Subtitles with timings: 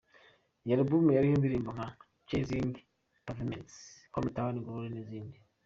[0.63, 1.87] Iyi album yariho indirimbo nka
[2.27, 2.71] "Chasing
[3.25, 3.75] Pavements",
[4.15, 5.37] "Hometown Glory", n’izindi.